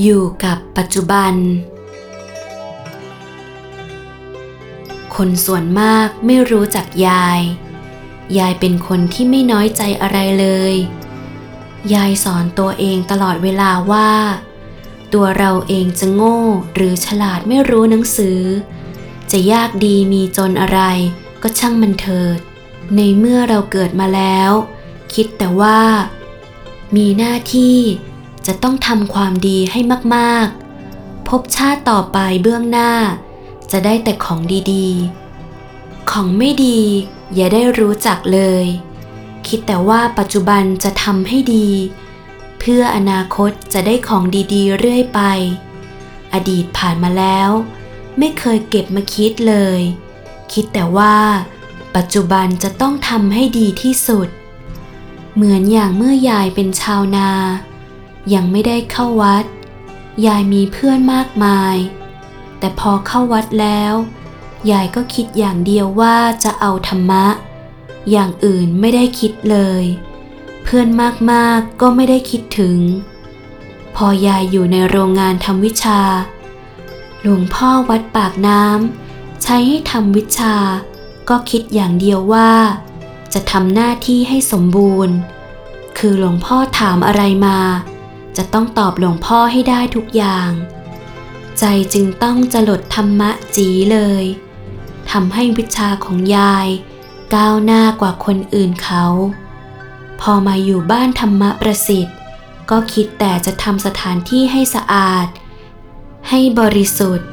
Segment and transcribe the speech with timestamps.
[0.00, 1.34] อยู่กับปัจจุบัน
[5.14, 7.40] คนส่วนมากไม่รู้จักยาย
[8.38, 10.74] ยายเป็นคนที่ไม่น้อยใจอะไรเลย
[11.94, 14.10] ยายสอนตัวเองตลอดเวลาว่า
[15.12, 16.40] ตัวเราเองจะโง่
[16.74, 18.40] หรือฉลาดไม่รู้หนังสือ
[19.32, 20.80] จะยากดีมีจนอะไร
[21.42, 22.38] ก็ช่างมันเถิด
[22.96, 24.50] ในเมื่อเราเกิดมาแล้ว
[25.14, 25.80] คิดแต่ว่า
[26.96, 27.78] มีหน้าที่
[28.46, 29.80] จะต้องทำความดีให้
[30.14, 32.92] มากๆ พบชาติต่อไปเบื้องหน้า
[33.70, 34.40] จะได้แต่ของ
[34.72, 36.80] ดีๆ ของไม่ดี
[37.34, 38.64] อย่าได้รู้จักเลย
[39.46, 41.68] คิดแต่ว่าปัจจุบันจะทำให้ดี
[42.58, 45.20] เพื่ออนาคตจะได้ของดีๆ เรื่อยไป
[46.34, 47.50] อดีตผ่านมาแล้ว
[48.18, 49.80] ไม่เคยเก็บมาคิดเลย
[50.52, 51.16] คิดแต่ว่า
[51.96, 54.28] ปัจจุบันจะต้องทำให้ดีที่สุด
[55.34, 57.30] เหมือนอย่างเมื่อยายเป็นชาวนา
[58.34, 59.44] ยังไม่ได้เข้าวัด
[60.26, 61.76] ยายมีเพื่อนมากมาย
[62.58, 63.94] แต่พอเข้าวัดแล้ว
[64.70, 67.26] ยายก็คิดอย่างเดียวว่าจะเอาธรรมะ
[68.10, 69.84] อย่างอื่นไม่ได้คิดเลย
[70.62, 70.88] เพื่อน
[71.32, 72.78] มากๆก็ไม่ได้คิดถึง
[73.96, 76.00] พอยายอยู่ในโรงงานทำวิชา
[77.20, 80.54] หลวงพ่อวัดปากน้ำใช้ให้ทำวิชา
[81.28, 82.50] ก็คิดอย่างเดียวว่า
[83.34, 85.14] จะทำหน้าที่ให้สมบูรณ์
[85.98, 87.58] คือหลวงพ่อถามอะไรมา
[88.36, 90.50] จะต้องตอบหลวงพ่อให้ได้ทุกอย่าง
[91.58, 94.24] ใจจึงต้องจลดธรรมะจีเลย
[95.10, 96.68] ทำให้วิชาของยาย
[97.34, 99.04] ก้าวหน้ากว่าคนอื่นเขา
[100.20, 102.16] พอมาอยู่บ้านธรรมะประสิทธิ์
[102.70, 105.26] ก็คิดแต่จะทำสถานที่ให้สะอาด
[106.28, 107.28] ให้บริสุทธิ์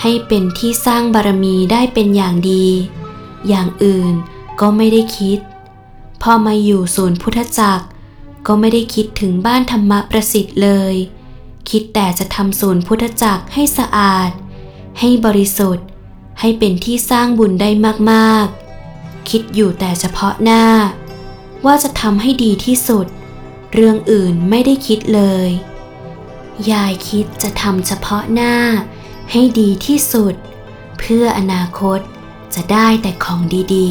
[0.00, 2.66] ให้เป็นที่สร้างบารมีได้เป็นอย่างดี
[3.48, 4.12] อย่างอื่น
[4.60, 5.38] ก็ไม่ได้คิด
[6.22, 7.86] พอมาอยู่ศูนย์พุทธจักร
[8.46, 10.94] ก็ไม่ได้คิดถึงบ้านธรรมะประสิทธิ์เลย
[11.70, 14.30] คิดแต่จะทำศูนย์พุทธจักรให้สะอาด
[15.00, 15.86] ให้บริสุทธิ์
[16.40, 17.70] ให้เป็นที่สร้างบุญได้
[18.10, 20.66] มากๆ คิดอยู่แต่เฉพาะหน้า
[21.64, 23.06] ว่าจะทำให้ดีที่สุด
[23.74, 25.48] เรื่องอื่นไม่ได้คิดเลย
[26.70, 28.56] ยายคิดจะทำเฉพาะหน้า
[29.32, 30.34] ให้ดีที่สุด
[30.98, 32.00] เพื่ออนาคต
[32.54, 33.40] จะได้แต่ของ
[33.74, 33.90] ดี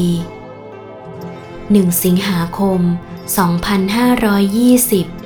[0.86, 2.80] ๆ 1 สิงหาคม
[3.26, 5.19] 2520